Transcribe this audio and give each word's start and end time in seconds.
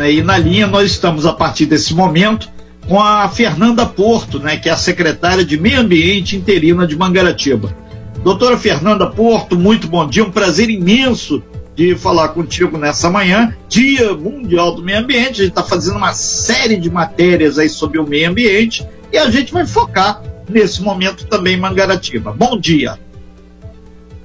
Né? 0.00 0.14
E 0.14 0.22
na 0.22 0.38
linha 0.38 0.66
nós 0.66 0.90
estamos 0.90 1.26
a 1.26 1.32
partir 1.32 1.66
desse 1.66 1.94
momento 1.94 2.50
com 2.88 2.98
a 2.98 3.28
Fernanda 3.28 3.84
Porto, 3.84 4.38
né, 4.38 4.56
que 4.56 4.68
é 4.68 4.72
a 4.72 4.76
secretária 4.76 5.44
de 5.44 5.60
Meio 5.60 5.80
Ambiente 5.80 6.34
interina 6.34 6.86
de 6.86 6.96
Mangaratiba. 6.96 7.76
Doutora 8.24 8.56
Fernanda 8.56 9.06
Porto, 9.06 9.58
muito 9.58 9.86
bom 9.86 10.06
dia, 10.06 10.24
um 10.24 10.30
prazer 10.30 10.70
imenso 10.70 11.42
de 11.76 11.94
falar 11.94 12.30
contigo 12.30 12.78
nessa 12.78 13.10
manhã, 13.10 13.54
Dia 13.68 14.14
Mundial 14.14 14.74
do 14.74 14.82
Meio 14.82 15.00
Ambiente. 15.00 15.42
A 15.42 15.44
gente 15.44 15.50
está 15.50 15.62
fazendo 15.62 15.98
uma 15.98 16.14
série 16.14 16.78
de 16.78 16.90
matérias 16.90 17.58
aí 17.58 17.68
sobre 17.68 17.98
o 17.98 18.06
meio 18.06 18.30
ambiente 18.30 18.86
e 19.12 19.18
a 19.18 19.30
gente 19.30 19.52
vai 19.52 19.66
focar 19.66 20.22
nesse 20.48 20.82
momento 20.82 21.26
também 21.26 21.54
em 21.54 21.60
Mangaratiba. 21.60 22.32
Bom 22.32 22.58
dia. 22.58 22.98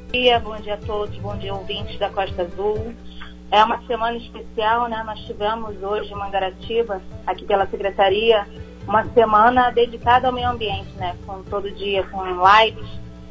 Bom 0.05 0.19
dia, 0.19 0.39
bom 0.39 0.55
dia 0.55 0.73
a 0.75 0.77
todos, 0.77 1.17
bom 1.17 1.37
dia 1.37 1.53
ouvintes 1.53 1.99
da 1.99 2.09
Costa 2.09 2.43
Azul. 2.43 2.93
É 3.51 3.63
uma 3.63 3.81
semana 3.85 4.17
especial, 4.17 4.89
né? 4.89 5.03
Nós 5.05 5.19
tivemos 5.21 5.81
hoje 5.81 6.11
em 6.11 6.15
Mangaratiba, 6.15 7.01
aqui 7.25 7.45
pela 7.45 7.67
Secretaria, 7.67 8.45
uma 8.87 9.05
semana 9.13 9.69
dedicada 9.71 10.27
ao 10.27 10.33
meio 10.33 10.49
ambiente, 10.49 10.89
né? 10.97 11.15
Com 11.25 11.41
todo 11.43 11.71
dia, 11.71 12.03
com 12.03 12.23
lives, 12.25 12.87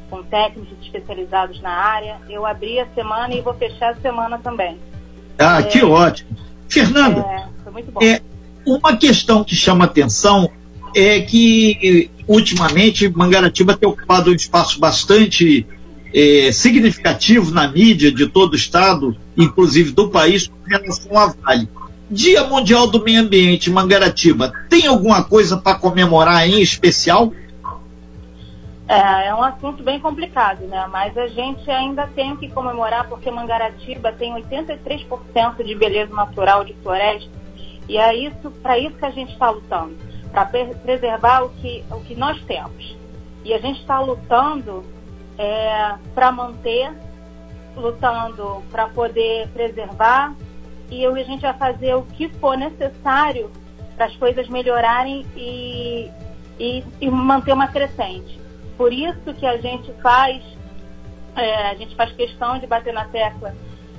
com 0.08 0.22
técnicos 0.22 0.76
especializados 0.82 1.60
na 1.60 1.70
área. 1.70 2.18
Eu 2.28 2.46
abri 2.46 2.78
a 2.78 2.86
semana 2.94 3.34
e 3.34 3.40
vou 3.40 3.54
fechar 3.54 3.92
a 3.92 3.96
semana 3.96 4.38
também. 4.38 4.78
Ah, 5.38 5.60
é, 5.60 5.62
que 5.64 5.82
ótimo. 5.84 6.36
Fernanda, 6.68 7.20
é, 7.20 7.48
foi 7.62 7.72
muito 7.72 7.92
bom. 7.92 8.00
É, 8.02 8.20
uma 8.66 8.96
questão 8.96 9.44
que 9.44 9.54
chama 9.54 9.84
atenção 9.84 10.50
é 10.94 11.20
que, 11.20 12.10
ultimamente, 12.26 13.08
Mangaratiba 13.08 13.76
tem 13.76 13.88
ocupado 13.88 14.30
um 14.30 14.34
espaço 14.34 14.78
bastante 14.78 15.66
é, 16.14 16.52
significativo 16.52 17.52
na 17.52 17.66
mídia 17.66 18.12
de 18.12 18.28
todo 18.28 18.52
o 18.52 18.56
estado, 18.56 19.16
inclusive 19.36 19.90
do 19.90 20.08
país, 20.08 20.46
com 20.46 20.68
relação 20.68 21.18
à 21.18 21.26
Vale. 21.26 21.68
Dia 22.08 22.44
Mundial 22.44 22.86
do 22.86 23.02
Meio 23.02 23.22
Ambiente, 23.22 23.70
Mangaratiba, 23.70 24.52
tem 24.68 24.86
alguma 24.86 25.24
coisa 25.24 25.56
para 25.56 25.76
comemorar 25.76 26.48
em 26.48 26.60
especial? 26.60 27.32
É, 28.86 29.28
é 29.28 29.34
um 29.34 29.42
assunto 29.42 29.82
bem 29.82 29.98
complicado, 29.98 30.66
né? 30.66 30.86
Mas 30.92 31.16
a 31.16 31.26
gente 31.26 31.68
ainda 31.70 32.06
tem 32.06 32.36
que 32.36 32.48
comemorar 32.50 33.08
porque 33.08 33.30
Mangaratiba 33.30 34.12
tem 34.12 34.34
83% 34.34 35.64
de 35.64 35.74
beleza 35.74 36.14
natural 36.14 36.64
de 36.64 36.74
floresta 36.74 37.30
e 37.88 37.96
é 37.96 38.14
isso, 38.14 38.50
para 38.62 38.78
isso 38.78 38.96
que 38.96 39.04
a 39.04 39.10
gente 39.10 39.32
está 39.32 39.50
lutando, 39.50 39.96
para 40.30 40.44
preservar 40.46 41.42
o 41.42 41.48
que, 41.48 41.82
o 41.90 42.00
que 42.00 42.14
nós 42.14 42.40
temos. 42.44 42.96
E 43.44 43.52
a 43.52 43.58
gente 43.58 43.80
está 43.80 44.00
lutando 44.00 44.84
é, 45.38 45.94
para 46.14 46.30
manter, 46.32 46.92
lutando 47.76 48.62
para 48.70 48.88
poder 48.88 49.48
preservar 49.48 50.34
e 50.90 51.04
a 51.04 51.24
gente 51.24 51.40
vai 51.40 51.54
fazer 51.54 51.94
o 51.94 52.02
que 52.02 52.28
for 52.28 52.56
necessário 52.56 53.50
para 53.96 54.06
as 54.06 54.16
coisas 54.16 54.48
melhorarem 54.48 55.26
e, 55.34 56.10
e, 56.58 56.84
e, 57.00 57.10
manter 57.10 57.52
uma 57.52 57.68
crescente. 57.68 58.40
Por 58.76 58.92
isso 58.92 59.34
que 59.34 59.46
a 59.46 59.56
gente 59.58 59.92
faz, 59.94 60.42
é, 61.36 61.70
a 61.70 61.74
gente 61.74 61.94
faz 61.96 62.12
questão 62.12 62.58
de 62.58 62.66
bater 62.66 62.92
na 62.92 63.06
tecla 63.06 63.54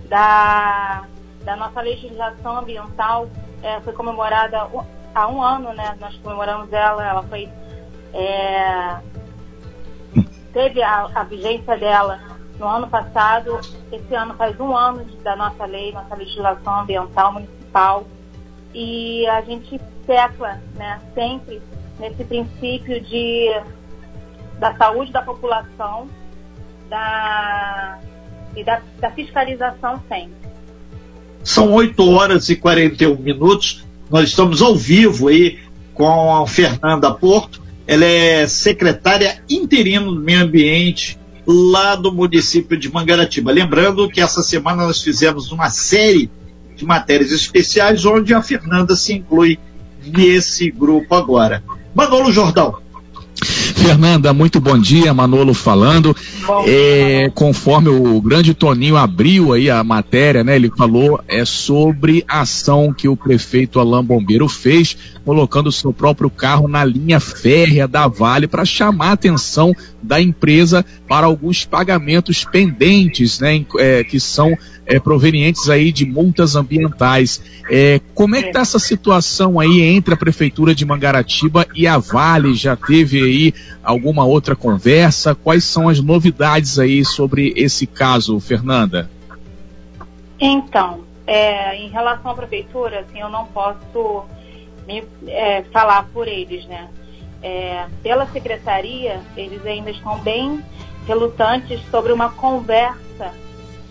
da, 0.09 1.05
da 1.43 1.55
nossa 1.55 1.81
legislação 1.81 2.59
ambiental, 2.59 3.27
é, 3.63 3.79
foi 3.81 3.93
comemorada 3.93 4.69
há 5.13 5.27
um 5.27 5.41
ano, 5.41 5.73
né? 5.73 5.95
Nós 5.99 6.15
comemoramos 6.17 6.71
ela, 6.71 7.07
ela 7.07 7.23
foi 7.23 7.49
é, 8.13 8.97
teve 10.55 10.81
a, 10.81 11.09
a 11.13 11.23
vigência 11.25 11.77
dela 11.77 12.21
no 12.57 12.65
ano 12.65 12.87
passado. 12.87 13.59
Esse 13.91 14.15
ano 14.15 14.33
faz 14.35 14.57
um 14.57 14.75
ano 14.75 15.05
da 15.21 15.35
nossa 15.35 15.65
lei, 15.65 15.91
nossa 15.91 16.15
legislação 16.15 16.79
ambiental 16.79 17.33
municipal. 17.33 18.07
E 18.73 19.27
a 19.27 19.41
gente 19.41 19.79
tecla 20.07 20.61
né, 20.75 21.01
sempre 21.13 21.61
nesse 21.99 22.23
princípio 22.23 23.01
de, 23.01 23.49
da 24.57 24.73
saúde 24.75 25.11
da 25.11 25.21
população 25.21 26.07
da, 26.89 27.99
e 28.55 28.63
da, 28.63 28.81
da 28.99 29.11
fiscalização 29.11 30.01
sempre. 30.07 30.45
São 31.43 31.73
8 31.73 32.09
horas 32.09 32.49
e 32.49 32.55
41 32.55 33.17
minutos. 33.17 33.85
Nós 34.09 34.29
estamos 34.29 34.61
ao 34.61 34.73
vivo 34.73 35.27
aí 35.27 35.59
com 35.93 36.35
a 36.35 36.47
Fernanda 36.47 37.13
Porto 37.13 37.64
ela 37.87 38.05
é 38.05 38.47
secretária 38.47 39.41
interina 39.49 40.05
do 40.05 40.19
Meio 40.19 40.41
Ambiente 40.41 41.17
lá 41.45 41.95
do 41.95 42.11
município 42.11 42.77
de 42.77 42.91
Mangaratiba. 42.91 43.51
Lembrando 43.51 44.09
que 44.09 44.19
essa 44.19 44.41
semana 44.41 44.85
nós 44.85 45.01
fizemos 45.01 45.51
uma 45.51 45.69
série 45.69 46.29
de 46.75 46.83
matérias 46.85 47.31
especiais 47.31 48.05
onde 48.05 48.33
a 48.33 48.41
Fernanda 48.41 48.95
se 48.95 49.13
inclui 49.13 49.59
nesse 50.05 50.71
grupo 50.71 51.13
agora. 51.13 51.63
Manolo 51.93 52.31
Jordão. 52.31 52.84
Fernanda, 53.75 54.33
muito 54.33 54.59
bom 54.59 54.79
dia, 54.79 55.13
Manolo 55.13 55.53
falando. 55.53 56.15
Bom, 56.47 56.63
é, 56.65 57.29
conforme 57.35 57.89
o 57.89 58.19
grande 58.21 58.53
Toninho 58.53 58.95
abriu 58.95 59.53
aí 59.53 59.69
a 59.69 59.83
matéria, 59.83 60.43
né? 60.43 60.55
Ele 60.55 60.71
falou 60.75 61.19
é 61.27 61.43
sobre 61.43 62.23
a 62.27 62.41
ação 62.41 62.93
que 62.93 63.07
o 63.07 63.17
prefeito 63.17 63.79
Alain 63.79 64.03
Bombeiro 64.03 64.47
fez, 64.47 64.97
colocando 65.25 65.67
o 65.67 65.71
seu 65.71 65.91
próprio 65.91 66.29
carro 66.29 66.67
na 66.67 66.85
linha 66.85 67.19
férrea 67.19 67.87
da 67.87 68.07
Vale 68.07 68.47
para 68.47 68.63
chamar 68.63 69.09
a 69.09 69.13
atenção 69.13 69.73
da 70.01 70.21
empresa 70.21 70.85
para 71.07 71.25
alguns 71.25 71.65
pagamentos 71.65 72.45
pendentes, 72.45 73.39
né? 73.39 73.65
É, 73.77 74.03
que 74.03 74.19
são 74.19 74.57
é, 74.85 74.99
provenientes 74.99 75.69
aí 75.69 75.91
de 75.91 76.05
multas 76.05 76.55
ambientais. 76.55 77.41
É, 77.69 77.99
como 78.13 78.35
é 78.35 78.41
que 78.41 78.49
está 78.49 78.61
essa 78.61 78.79
situação 78.79 79.59
aí 79.59 79.81
entre 79.81 80.13
a 80.13 80.17
Prefeitura 80.17 80.75
de 80.75 80.85
Mangaratiba 80.85 81.67
e 81.75 81.87
a 81.87 81.97
Vale? 81.97 82.53
Já 82.53 82.75
teve 82.75 83.21
aí 83.21 83.53
alguma 83.83 84.25
outra 84.25 84.55
conversa? 84.55 85.35
Quais 85.35 85.63
são 85.63 85.87
as 85.87 85.99
novidades 85.99 86.79
aí 86.79 87.03
sobre 87.05 87.53
esse 87.55 87.85
caso, 87.85 88.39
Fernanda? 88.39 89.09
Então, 90.39 91.01
é, 91.25 91.75
em 91.75 91.89
relação 91.89 92.31
à 92.31 92.35
Prefeitura, 92.35 93.01
assim, 93.01 93.19
eu 93.19 93.29
não 93.29 93.45
posso 93.45 94.25
me, 94.87 95.03
é, 95.27 95.63
falar 95.71 96.07
por 96.13 96.27
eles, 96.27 96.65
né? 96.65 96.89
É, 97.41 97.85
pela 98.01 98.25
Secretaria, 98.27 99.21
eles 99.37 99.63
ainda 99.65 99.91
estão 99.91 100.19
bem 100.19 100.63
relutantes 101.07 101.79
sobre 101.91 102.11
uma 102.11 102.31
conversa 102.31 103.31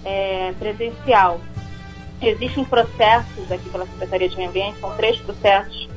é, 0.04 0.52
presencial. 0.58 1.40
Existem 2.20 2.64
processos 2.64 3.50
aqui 3.50 3.68
pela 3.70 3.86
Secretaria 3.86 4.28
de 4.28 4.36
Meio 4.36 4.48
Ambiente, 4.50 4.80
são 4.80 4.96
três 4.96 5.16
processos, 5.18 5.88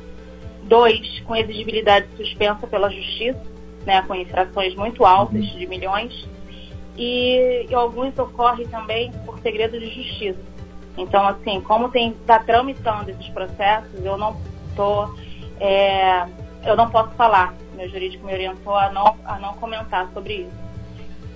dois 0.64 1.20
com 1.20 1.34
exigibilidade 1.34 2.06
suspensa 2.16 2.66
pela 2.66 2.90
Justiça, 2.90 3.40
né, 3.88 4.02
com 4.02 4.14
infrações 4.14 4.74
muito 4.74 5.06
altas 5.06 5.46
de 5.46 5.66
milhões, 5.66 6.28
e, 6.94 7.66
e 7.66 7.74
alguns 7.74 8.16
ocorrem 8.18 8.68
também 8.68 9.10
por 9.24 9.38
segredo 9.38 9.80
de 9.80 9.88
justiça. 9.88 10.38
Então, 10.98 11.26
assim, 11.26 11.60
como 11.62 11.90
está 11.94 12.38
tramitando 12.40 13.10
esses 13.10 13.28
processos, 13.28 14.04
eu 14.04 14.18
não 14.18 14.36
tô, 14.76 15.08
é, 15.58 16.26
eu 16.66 16.76
não 16.76 16.90
posso 16.90 17.10
falar. 17.12 17.54
Meu 17.74 17.88
jurídico 17.88 18.26
me 18.26 18.32
orientou 18.34 18.74
a 18.74 18.90
não, 18.90 19.16
a 19.24 19.38
não 19.38 19.54
comentar 19.54 20.10
sobre 20.12 20.34
isso. 20.42 20.67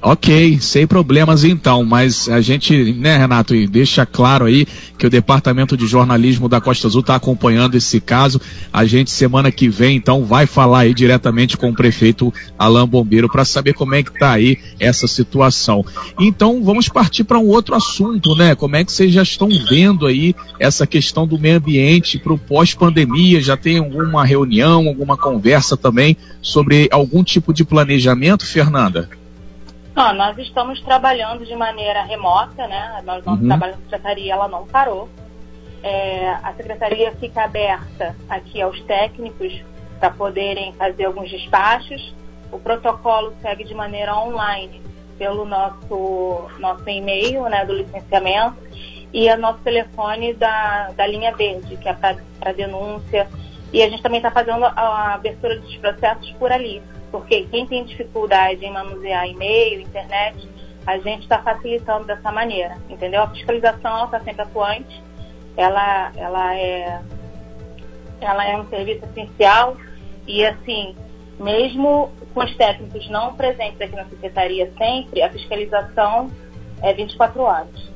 Ok, 0.05 0.59
sem 0.61 0.85
problemas 0.85 1.45
então, 1.45 1.85
mas 1.85 2.29
a 2.29 2.41
gente, 2.41 2.93
né, 2.93 3.17
Renato, 3.17 3.55
deixa 3.69 4.05
claro 4.05 4.47
aí 4.47 4.67
que 4.99 5.07
o 5.07 5.11
Departamento 5.11 5.77
de 5.77 5.87
Jornalismo 5.87 6.49
da 6.49 6.61
Costa 6.61 6.89
Azul 6.89 7.03
está 7.03 7.15
acompanhando 7.15 7.77
esse 7.77 8.01
caso. 8.01 8.41
A 8.73 8.85
gente, 8.85 9.13
semana 9.13 9.53
que 9.53 9.69
vem, 9.69 9.97
então, 9.97 10.25
vai 10.25 10.45
falar 10.45 10.81
aí 10.81 10.95
diretamente 10.95 11.57
com 11.57 11.71
o 11.71 11.75
prefeito 11.75 12.35
Alain 12.59 12.85
Bombeiro 12.85 13.29
para 13.29 13.45
saber 13.45 13.75
como 13.75 13.95
é 13.95 14.03
que 14.03 14.11
está 14.11 14.33
aí 14.33 14.59
essa 14.81 15.07
situação. 15.07 15.85
Então, 16.19 16.65
vamos 16.65 16.89
partir 16.89 17.23
para 17.23 17.39
um 17.39 17.47
outro 17.47 17.77
assunto, 17.77 18.35
né? 18.35 18.57
Como 18.57 18.75
é 18.75 18.85
que 18.85 18.91
vocês 18.91 19.13
já 19.13 19.23
estão 19.23 19.49
vendo 19.69 20.09
aí 20.09 20.35
essa 20.59 20.85
questão 20.85 21.29
do 21.29 21.39
meio 21.39 21.59
ambiente 21.59 22.19
para 22.19 22.33
o 22.33 22.39
pós-pandemia? 22.39 23.41
Já 23.41 23.57
tem 23.57 23.79
alguma 23.79 24.25
reunião, 24.25 24.89
alguma 24.89 25.17
conversa 25.17 25.77
também 25.77 26.17
sobre 26.41 26.89
algum 26.91 27.23
tipo 27.23 27.55
de 27.55 27.65
planejamento, 27.65 28.45
Fernanda? 28.45 29.22
Não, 29.95 30.15
nós 30.15 30.39
estamos 30.39 30.81
trabalhando 30.81 31.45
de 31.45 31.55
maneira 31.55 32.03
remota, 32.03 32.67
né? 32.67 33.03
Nós, 33.05 33.25
nosso 33.25 33.43
uhum. 33.43 33.49
trabalho 33.49 33.73
na 33.73 33.83
secretaria 33.83 34.33
ela 34.33 34.49
não 34.49 34.67
parou. 34.67 35.09
É, 35.83 36.31
a 36.43 36.55
secretaria 36.55 37.13
fica 37.17 37.45
aberta 37.45 38.17
aqui 38.29 38.63
aos 38.63 38.81
técnicos 38.83 39.53
para 39.99 40.11
poderem 40.11 40.73
fazer 40.75 41.05
alguns 41.05 41.31
despachos. 41.31 42.15
O 42.51 42.59
protocolo 42.59 43.35
segue 43.43 43.65
de 43.65 43.75
maneira 43.75 44.17
online 44.17 44.81
pelo 45.19 45.45
nosso, 45.45 46.49
nosso 46.59 46.89
e-mail 46.89 47.43
né, 47.45 47.65
do 47.65 47.75
licenciamento 47.75 48.57
e 49.13 49.31
o 49.31 49.37
nosso 49.37 49.59
telefone 49.59 50.33
da, 50.35 50.91
da 50.97 51.07
linha 51.07 51.35
verde, 51.35 51.77
que 51.77 51.89
é 51.89 51.93
para 51.93 52.53
denúncia. 52.53 53.29
E 53.73 53.83
a 53.83 53.89
gente 53.89 54.03
também 54.03 54.19
está 54.19 54.31
fazendo 54.31 54.65
a 54.65 55.15
abertura 55.15 55.59
dos 55.59 55.77
processos 55.77 56.31
por 56.33 56.53
ali 56.53 56.83
porque 57.13 57.43
quem 57.51 57.67
tem 57.67 57.85
dificuldade 57.85 58.65
em 58.65 58.73
manusear 58.73 59.29
e-mail, 59.29 59.83
internet, 59.83 60.49
a 60.87 60.99
gente 60.99 61.25
está 61.25 61.41
facilitando 61.43 62.07
dessa 62.07 62.33
maneira, 62.33 62.79
entendeu? 62.89 63.23
A 63.23 63.29
fiscalização 63.29 64.07
está 64.07 64.19
sempre 64.21 64.43
atuante 64.43 65.03
ela, 65.55 66.11
ela, 66.17 66.57
é, 66.57 67.01
ela 68.21 68.49
é 68.49 68.57
um 68.57 68.67
serviço 68.69 69.05
essencial 69.05 69.77
e, 70.27 70.45
assim, 70.47 70.97
mesmo 71.39 72.11
com 72.33 72.41
os 72.41 72.57
técnicos 72.57 73.09
não 73.11 73.35
presentes 73.35 73.79
aqui 73.79 73.95
na 73.95 74.07
secretaria 74.07 74.73
sempre, 74.79 75.23
a 75.23 75.31
fiscalização 75.31 76.31
é 76.83 76.95
24 76.95 77.43
horas. 77.43 77.92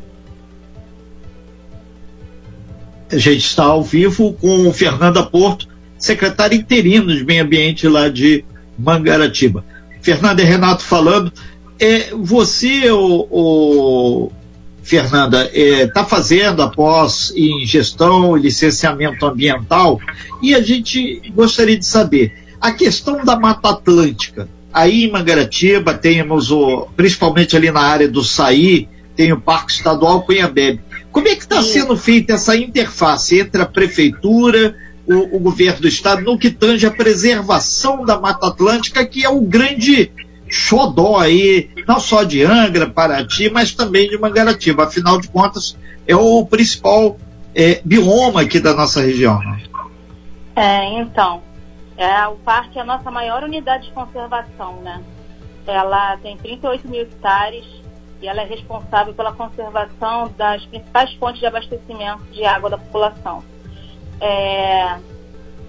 A 3.11 3.19
gente 3.19 3.47
está 3.47 3.65
ao 3.65 3.83
vivo 3.83 4.33
com 4.35 4.73
Fernanda 4.73 5.23
Porto, 5.23 5.69
secretária 5.99 6.57
interina 6.57 7.15
de 7.15 7.25
Meio 7.25 7.45
Ambiente 7.45 7.87
lá 7.87 8.09
de 8.09 8.45
Mangaratiba. 8.79 9.65
Fernanda 10.03 10.43
e 10.43 10.45
Renato 10.45 10.83
falando. 10.83 11.33
É, 11.79 12.11
você, 12.15 12.91
o, 12.91 13.27
o 13.31 14.33
Fernanda, 14.87 15.51
está 15.53 15.59
é, 15.59 15.87
tá 15.89 16.05
fazendo 16.05 16.63
após 16.63 17.33
em 17.37 17.67
gestão 17.67 18.39
e 18.39 18.43
licenciamento 18.43 19.27
ambiental 19.27 20.01
e 20.41 20.55
a 20.55 20.63
gente 20.63 21.21
gostaria 21.35 21.77
de 21.77 21.85
saber 21.85 22.33
a 22.61 22.71
questão 22.71 23.25
da 23.25 23.39
Mata 23.39 23.71
Atlântica. 23.71 24.49
Aí 24.73 25.05
em 25.05 25.11
Mangaratiba 25.11 25.93
temos 25.93 26.53
o, 26.53 26.87
principalmente 26.97 27.57
ali 27.57 27.71
na 27.71 27.81
área 27.81 28.09
do 28.09 28.23
Saí, 28.23 28.89
tem 29.17 29.33
o 29.33 29.41
Parque 29.41 29.73
Estadual 29.73 30.23
Cunhabebe. 30.23 30.81
Como 31.17 31.29
é 31.29 31.35
que 31.35 31.45
está 31.45 31.63
sendo 31.63 31.97
feita 31.97 32.35
essa 32.35 32.55
interface 32.55 33.41
entre 33.41 33.63
a 33.63 33.65
prefeitura, 33.65 34.77
o, 35.09 35.37
o, 35.37 35.41
governo 35.41 35.81
do 35.81 35.89
estado, 35.89 36.21
no 36.21 36.37
que 36.39 36.51
tange 36.51 36.85
a 36.85 36.91
preservação 36.91 38.05
da 38.05 38.21
Mata 38.21 38.49
Atlântica, 38.49 39.03
que 39.07 39.25
é 39.25 39.29
o 39.31 39.41
grande 39.41 40.13
xodó 40.47 41.17
aí, 41.17 41.71
não 41.89 41.99
só 41.99 42.23
de 42.23 42.45
Angra, 42.45 42.91
Paraty, 42.91 43.49
mas 43.49 43.73
também 43.73 44.11
de 44.11 44.19
Mangaratiba. 44.19 44.85
Afinal 44.85 45.19
de 45.19 45.29
contas, 45.29 45.75
é 46.07 46.15
o 46.15 46.45
principal 46.45 47.17
é, 47.55 47.81
bioma 47.83 48.43
aqui 48.43 48.61
da 48.61 48.75
nossa 48.75 49.01
região. 49.01 49.39
Né? 49.39 49.63
É, 50.55 51.01
então, 51.01 51.43
é, 51.97 52.27
o 52.27 52.35
parque 52.35 52.79
é 52.79 52.83
a 52.83 52.85
nossa 52.85 53.11
maior 53.11 53.43
unidade 53.43 53.87
de 53.87 53.93
conservação, 53.93 54.83
né? 54.83 55.01
Ela 55.67 56.19
tem 56.19 56.37
38 56.37 56.87
mil 56.87 57.01
hectares 57.01 57.65
e 58.21 58.29
ela 58.29 58.43
é 58.43 58.45
responsável 58.45 59.15
pela 59.15 59.33
conservação 59.33 60.33
das 60.37 60.65
principais 60.67 61.13
fontes 61.15 61.41
de 61.41 61.47
abastecimento 61.47 62.23
de 62.33 62.45
água 62.45 62.71
da 62.71 62.79
população. 62.79 63.43
É, 64.21 64.99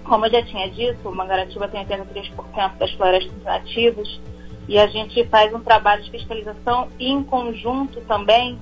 como 0.04 0.26
eu 0.26 0.30
já 0.30 0.42
tinha 0.42 0.70
dito, 0.70 1.10
Mangaratiba 1.10 1.68
tem 1.68 1.84
83% 1.84 2.76
das 2.78 2.90
florestas 2.92 3.42
nativas 3.42 4.20
e 4.66 4.78
a 4.78 4.86
gente 4.86 5.24
faz 5.26 5.52
um 5.52 5.60
trabalho 5.60 6.02
de 6.02 6.10
fiscalização 6.10 6.88
em 6.98 7.22
conjunto 7.22 8.00
também 8.02 8.58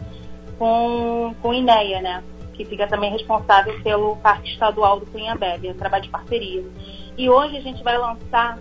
com, 0.59 1.35
com 1.41 1.49
o 1.49 1.55
INEA, 1.55 2.01
né? 2.01 2.25
que 2.57 2.65
fica 2.65 2.87
também 2.87 3.11
responsável 3.13 3.79
pelo 3.83 4.17
Parque 4.17 4.51
Estadual 4.51 4.99
do 4.99 5.07
Cunhabebe, 5.07 5.69
é 5.69 5.73
um 5.73 5.77
trabalho 5.77 6.05
de 6.05 6.09
parceria. 6.09 6.65
E 7.17 7.29
hoje 7.29 7.57
a 7.57 7.61
gente 7.61 7.85
vai 7.85 7.99
lançar 7.99 8.59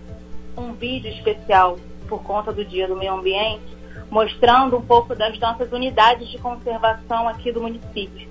um 0.58 0.74
vídeo 0.74 1.10
especial 1.12 1.78
por 2.08 2.22
conta 2.22 2.52
do 2.52 2.64
Dia 2.64 2.88
do 2.88 2.96
Meio 2.96 3.14
Ambiente, 3.14 3.75
mostrando 4.10 4.78
um 4.78 4.82
pouco 4.82 5.16
das 5.16 5.38
nossas 5.40 5.72
unidades 5.72 6.30
de 6.30 6.38
conservação 6.38 7.28
aqui 7.28 7.52
do 7.52 7.62
município. 7.62 8.28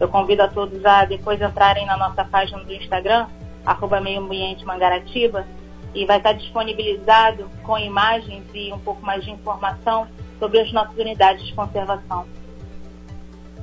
Eu 0.00 0.08
convido 0.08 0.42
a 0.42 0.48
todos 0.48 0.84
a 0.84 1.04
depois 1.04 1.40
entrarem 1.40 1.86
na 1.86 1.96
nossa 1.96 2.24
página 2.24 2.62
do 2.62 2.72
Instagram, 2.72 3.26
arroba 3.64 4.00
Meio 4.00 4.20
Ambiente 4.20 4.64
Mangaratiba, 4.64 5.46
e 5.94 6.04
vai 6.06 6.18
estar 6.18 6.32
disponibilizado 6.32 7.50
com 7.62 7.78
imagens 7.78 8.44
e 8.54 8.72
um 8.72 8.78
pouco 8.78 9.04
mais 9.04 9.24
de 9.24 9.30
informação 9.30 10.06
sobre 10.38 10.60
as 10.60 10.72
nossas 10.72 10.96
unidades 10.96 11.46
de 11.46 11.54
conservação. 11.54 12.24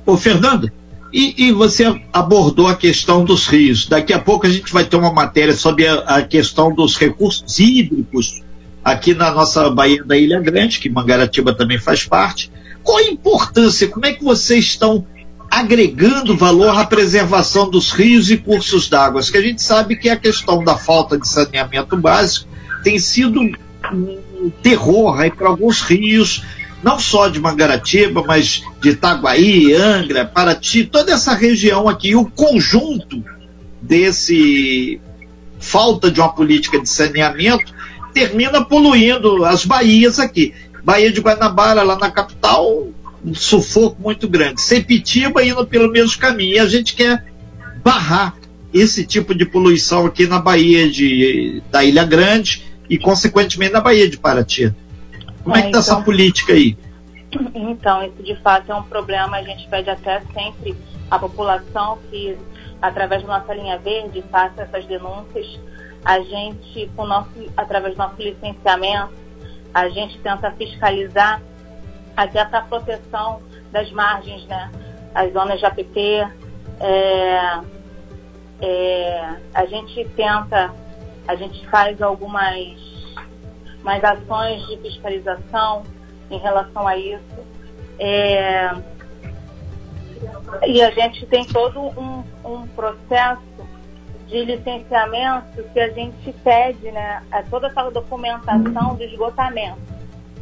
Ô, 0.06 0.18
Fernando, 0.18 0.72
e, 1.14 1.48
e, 1.48 1.52
você 1.52 1.86
abordou 2.12 2.68
a 2.68 2.76
questão 2.76 3.24
dos 3.24 3.48
rios. 3.48 3.88
Daqui 3.88 4.12
a 4.12 4.20
pouco 4.20 4.46
a 4.46 4.50
gente 4.50 4.74
vai 4.74 4.84
ter 4.84 4.98
uma 4.98 5.14
matéria 5.14 5.54
sobre 5.54 5.88
a, 5.88 5.96
a, 6.00 6.22
questão 6.22 6.74
dos 6.74 6.98
recursos 6.98 7.58
hídricos 7.58 8.44
aqui 8.86 9.16
na 9.16 9.32
nossa 9.32 9.68
Baía 9.72 10.04
da 10.04 10.16
Ilha 10.16 10.40
Grande, 10.40 10.80
que 10.80 10.92
Mangaratiba 10.92 11.56
também 11.56 11.80
faz 11.80 12.06
parte. 12.06 12.52
Qual 12.84 13.00
a 13.00 13.04
importância? 13.04 13.88
Como 13.88 14.06
é 14.06 14.14
que 14.14 14.24
vocês 14.24 14.64
estão 14.66 15.04
agregando 15.50 16.38
valor 16.38 16.78
à 16.78 16.86
preservação 16.86 17.68
dos 17.68 17.92
rios 17.92 18.30
e 18.30 18.38
cursos 18.38 18.88
d'água? 18.88 19.24
Que 19.24 19.38
a 19.40 19.42
gente 19.42 19.64
sabe 19.64 19.96
que 19.96 20.08
a 20.08 20.16
questão 20.16 20.64
da 20.64 20.78
falta 20.78 21.18
de 21.18 21.28
saneamento 21.28 21.98
básico 21.98 22.48
tem 22.84 23.00
sido 23.00 23.42
um 23.42 24.52
terror 24.62 25.20
aí 25.20 25.32
para 25.32 25.48
alguns 25.48 25.82
rios, 25.82 26.44
não 26.84 27.00
só 27.00 27.28
de 27.28 27.40
Mangaratiba, 27.40 28.24
mas 28.24 28.62
de 28.80 28.90
Itaguaí, 28.90 29.74
Angra, 29.74 30.26
Paraty, 30.26 30.86
toda 30.86 31.12
essa 31.12 31.34
região 31.34 31.90
aqui, 31.90 32.16
o 32.16 32.26
conjunto 32.26 33.24
desse 33.82 35.02
falta 35.60 36.12
de 36.12 36.20
uma 36.20 36.30
política 36.30 36.80
de 36.80 36.88
saneamento 36.88 37.74
termina 38.16 38.64
poluindo 38.64 39.44
as 39.44 39.66
baías 39.66 40.20
aqui. 40.20 40.54
Baía 40.82 41.12
de 41.12 41.20
Guanabara, 41.20 41.84
lá 41.84 41.98
na 41.98 42.10
capital, 42.10 42.88
um 43.24 43.36
sufoco 43.36 44.02
muito 44.02 44.26
grande. 44.30 44.62
Sepitiba 44.62 45.44
indo 45.44 45.68
pelo 45.68 45.92
mesmo 45.92 46.18
caminho. 46.18 46.56
E 46.56 46.60
a 46.60 46.66
gente 46.66 46.96
quer 46.96 47.26
barrar 47.84 48.34
esse 48.74 49.06
tipo 49.06 49.36
de 49.36 49.46
poluição 49.46 50.06
aqui 50.06 50.28
na 50.28 50.40
Baía 50.40 50.90
de, 50.90 51.62
da 51.70 51.84
Ilha 51.84 52.06
Grande 52.06 52.64
e, 52.90 52.98
consequentemente, 52.98 53.74
na 53.74 53.82
Baía 53.82 54.10
de 54.10 54.18
Paraty. 54.18 54.74
Como 55.44 55.56
é, 55.56 55.60
é 55.60 55.62
que 55.64 55.68
está 55.68 55.80
então, 55.80 55.80
essa 55.80 56.02
política 56.02 56.54
aí? 56.54 56.78
Então, 57.54 58.02
isso 58.06 58.24
de 58.24 58.36
fato 58.42 58.72
é 58.72 58.76
um 58.76 58.84
problema. 58.84 59.38
A 59.38 59.44
gente 59.44 59.68
pede 59.68 59.90
até 59.90 60.22
sempre 60.34 60.74
à 61.12 61.20
população 61.20 62.00
que, 62.10 62.38
através 62.82 63.24
da 63.24 63.40
nossa 63.40 63.54
linha 63.54 63.78
verde, 63.78 64.24
faça 64.32 64.64
essas 64.64 64.86
denúncias. 64.86 65.60
A 66.04 66.20
gente, 66.20 66.90
com 66.96 67.06
nosso, 67.06 67.30
através 67.58 67.96
do 67.96 67.98
nosso 67.98 68.22
licenciamento, 68.22 69.14
a 69.74 69.90
gente 69.90 70.20
tenta 70.20 70.52
fiscalizar 70.52 71.42
até 72.16 72.40
essa 72.40 72.62
proteção 72.62 73.42
das 73.72 73.92
margens, 73.92 74.46
né? 74.46 74.72
As 75.14 75.34
zonas 75.34 75.60
de 75.60 75.66
APP. 75.66 76.28
É, 76.80 77.60
é, 78.62 79.36
a 79.54 79.66
gente 79.66 80.06
tenta, 80.16 80.74
a 81.28 81.36
gente 81.36 81.68
faz 81.70 82.02
algumas 82.02 82.56
mais 83.84 84.04
ações 84.04 84.66
de 84.68 84.78
fiscalização 84.78 85.84
em 86.30 86.38
relação 86.38 86.88
a 86.88 86.98
isso. 86.98 87.46
É, 88.00 88.72
e 90.68 90.82
a 90.82 90.92
gente 90.92 91.26
tem 91.26 91.46
todo 91.46 91.80
um, 91.80 92.24
um, 92.44 92.68
processo 92.68 93.42
de 94.28 94.44
licenciamento 94.44 95.64
que 95.74 95.80
a 95.80 95.90
gente 95.90 96.34
pede, 96.44 96.92
né? 96.92 97.22
É 97.32 97.42
toda 97.44 97.68
essa 97.68 97.90
documentação 97.90 98.96
do 98.96 99.04
esgotamento. 99.04 99.80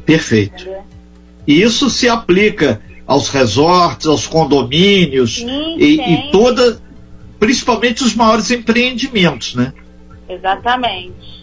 Perfeito. 0.06 0.62
Entendeu? 0.62 0.84
E 1.46 1.62
isso 1.62 1.90
se 1.90 2.08
aplica 2.08 2.82
aos 3.06 3.30
resorts, 3.30 4.08
aos 4.08 4.26
condomínios 4.28 5.40
e, 5.40 6.00
e 6.00 6.32
toda, 6.32 6.82
principalmente 7.38 8.04
os 8.04 8.16
maiores 8.16 8.50
empreendimentos, 8.52 9.56
né? 9.56 9.74
Exatamente. 10.30 11.43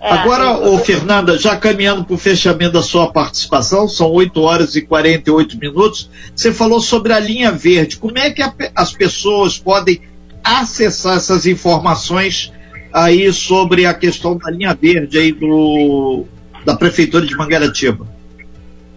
É, 0.00 0.12
Agora, 0.12 0.68
ô, 0.68 0.78
Fernanda, 0.78 1.36
já 1.36 1.56
caminhando 1.56 2.04
para 2.04 2.14
o 2.14 2.18
fechamento 2.18 2.72
da 2.72 2.82
sua 2.82 3.10
participação, 3.10 3.88
são 3.88 4.10
8 4.12 4.40
horas 4.40 4.76
e 4.76 4.82
48 4.82 5.58
minutos, 5.58 6.08
você 6.34 6.52
falou 6.52 6.80
sobre 6.80 7.12
a 7.12 7.18
linha 7.18 7.50
verde. 7.50 7.96
Como 7.96 8.16
é 8.16 8.30
que 8.30 8.40
a, 8.40 8.52
as 8.76 8.92
pessoas 8.92 9.58
podem 9.58 10.00
acessar 10.42 11.16
essas 11.16 11.46
informações 11.46 12.52
aí 12.92 13.32
sobre 13.32 13.86
a 13.86 13.94
questão 13.94 14.36
da 14.36 14.50
linha 14.50 14.72
verde 14.72 15.18
aí 15.18 15.32
do, 15.32 16.24
da 16.64 16.76
Prefeitura 16.76 17.26
de 17.26 17.34
Mangaratiba? 17.36 18.06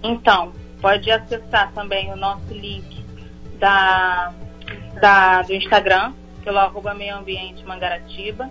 Então, 0.04 0.52
pode 0.80 1.10
acessar 1.10 1.72
também 1.74 2.12
o 2.14 2.16
nosso 2.16 2.54
link 2.54 3.04
da, 3.60 4.34
da, 5.02 5.42
do 5.42 5.54
Instagram, 5.54 6.14
pelo 6.44 6.60
arroba 6.60 6.94
meio 6.94 7.16
ambiente 7.18 7.66
Mangaratiba 7.66 8.50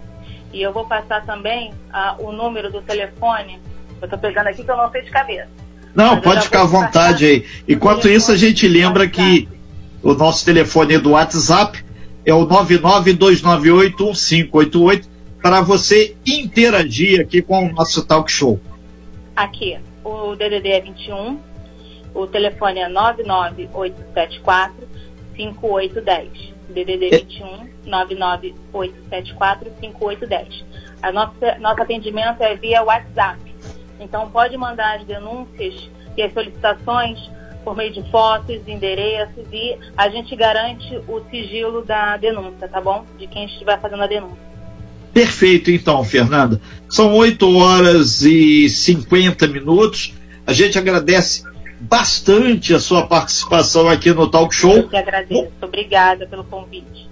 e 0.52 0.62
eu 0.62 0.72
vou 0.72 0.86
passar 0.86 1.24
também 1.24 1.72
uh, 1.92 2.24
o 2.24 2.32
número 2.32 2.70
do 2.70 2.82
telefone. 2.82 3.58
Eu 4.00 4.06
estou 4.06 4.18
pegando 4.18 4.48
aqui 4.48 4.64
que 4.64 4.70
eu 4.70 4.76
não 4.76 4.90
sei 4.90 5.02
de 5.02 5.10
cabeça. 5.10 5.48
Não, 5.94 6.20
pode 6.20 6.42
ficar 6.42 6.62
à 6.62 6.66
vontade 6.66 7.24
aí. 7.24 7.46
Enquanto 7.68 8.08
isso, 8.08 8.32
a 8.32 8.36
gente 8.36 8.66
lembra 8.68 9.08
que 9.08 9.48
o 10.02 10.14
nosso 10.14 10.44
telefone 10.44 10.98
do 10.98 11.10
WhatsApp 11.10 11.84
é 12.24 12.32
o 12.32 12.46
992981588 12.46 15.08
para 15.42 15.60
você 15.60 16.16
interagir 16.26 17.20
aqui 17.20 17.42
com 17.42 17.66
o 17.66 17.72
nosso 17.72 18.06
talk 18.06 18.30
show. 18.30 18.60
Aqui, 19.34 19.76
o 20.04 20.36
DDD 20.36 20.68
é 20.68 20.80
21, 20.80 21.40
o 22.14 22.24
telefone 22.26 22.78
é 22.80 22.88
99874 22.88 24.88
5810. 25.36 26.59
DDD 26.70 27.10
21 27.10 27.68
99874 27.86 29.72
5810. 29.80 30.64
A 31.02 31.12
nossa, 31.12 31.58
nosso 31.58 31.82
atendimento 31.82 32.42
é 32.42 32.54
via 32.56 32.82
WhatsApp. 32.82 33.40
Então 33.98 34.30
pode 34.30 34.56
mandar 34.56 34.98
as 34.98 35.04
denúncias 35.04 35.90
e 36.16 36.22
as 36.22 36.32
solicitações 36.32 37.18
por 37.64 37.76
meio 37.76 37.92
de 37.92 38.02
fotos, 38.10 38.56
endereços 38.66 39.44
e 39.52 39.76
a 39.96 40.08
gente 40.08 40.34
garante 40.34 40.96
o 41.06 41.20
sigilo 41.30 41.84
da 41.84 42.16
denúncia, 42.16 42.68
tá 42.68 42.80
bom? 42.80 43.04
De 43.18 43.26
quem 43.26 43.44
estiver 43.44 43.78
fazendo 43.80 44.02
a 44.02 44.06
denúncia. 44.06 44.50
Perfeito, 45.12 45.70
então, 45.70 46.04
Fernanda. 46.04 46.60
São 46.88 47.14
8 47.14 47.56
horas 47.58 48.22
e 48.22 48.68
50 48.68 49.46
minutos. 49.48 50.14
A 50.46 50.52
gente 50.52 50.78
agradece 50.78 51.44
bastante 51.80 52.74
a 52.74 52.78
sua 52.78 53.06
participação 53.06 53.88
aqui 53.88 54.12
no 54.12 54.30
Talk 54.30 54.54
Show. 54.54 54.76
Eu 54.76 54.88
que 54.88 54.96
agradeço. 54.96 55.50
Obrigada 55.62 56.26
pelo 56.26 56.44
convite. 56.44 57.08